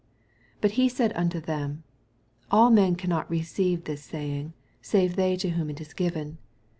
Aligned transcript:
11 0.61 0.61
Bat 0.61 0.71
he 0.71 0.89
said 0.89 1.11
unto 1.13 1.39
them, 1.39 1.83
All 2.49 2.71
men 2.71 2.95
^. 2.95 2.97
unot 2.97 3.29
receive 3.29 3.83
this 3.83 4.01
sayins:, 4.11 4.53
save 4.81 5.11
^ev 5.15 5.37
to 5.41 5.49
whom 5.51 5.69
it 5.69 5.79
is 5.79 5.93
given. 5.93 6.39